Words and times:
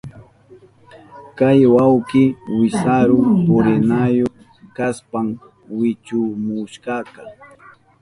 Kay 1.37 1.61
wawkika 1.75 2.41
wisaru 2.57 3.17
purinayu 3.45 4.27
kashpan 4.75 5.27
wichumuwashka. 5.77 6.95